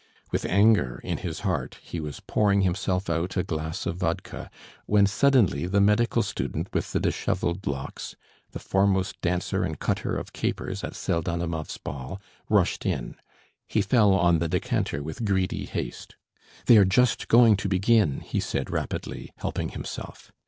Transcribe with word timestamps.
With 0.31 0.45
anger 0.45 0.99
in 1.03 1.19
his 1.19 1.41
heart 1.41 1.77
he 1.83 1.99
was 1.99 2.21
pouring 2.21 2.61
himself 2.61 3.07
out 3.07 3.37
a 3.37 3.43
glass 3.43 3.85
of 3.85 3.97
vodka, 3.97 4.49
when 4.87 5.05
suddenly 5.05 5.67
the 5.67 5.79
medical 5.79 6.23
student 6.23 6.69
with 6.73 6.91
the 6.91 6.99
dishevelled 6.99 7.67
locks, 7.67 8.15
the 8.49 8.57
foremost 8.57 9.21
dancer 9.21 9.63
and 9.63 9.77
cutter 9.77 10.17
of 10.17 10.33
capers 10.33 10.83
at 10.83 10.93
Pseldonimov's 10.95 11.77
ball, 11.77 12.19
rushed 12.49 12.83
in. 12.83 13.15
He 13.67 13.83
fell 13.83 14.15
on 14.15 14.39
the 14.39 14.47
decanter 14.49 15.03
with 15.03 15.23
greedy 15.23 15.65
haste. 15.65 16.15
"They 16.65 16.77
are 16.77 16.83
just 16.85 17.27
going 17.27 17.55
to 17.57 17.69
begin!" 17.69 18.21
he 18.21 18.39
said 18.39 18.71
rapidly, 18.71 19.29
helping 19.37 19.69
himself. 19.69 20.31